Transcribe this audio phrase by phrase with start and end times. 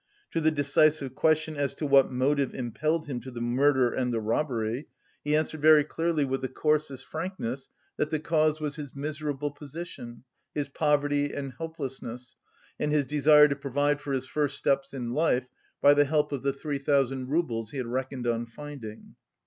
[0.31, 4.19] To the decisive question as to what motive impelled him to the murder and the
[4.19, 4.87] robbery,
[5.23, 10.23] he answered very clearly with the coarsest frankness that the cause was his miserable position,
[10.55, 12.35] his poverty and helplessness,
[12.79, 15.49] and his desire to provide for his first steps in life
[15.83, 19.13] by the help of the three thousand roubles he had reckoned on finding.